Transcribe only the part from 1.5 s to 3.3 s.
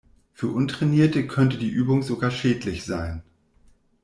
die Übung sogar schädlich sein.